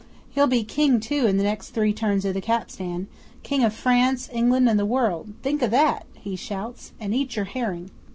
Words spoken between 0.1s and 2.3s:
He'll be King, too, in the next three turns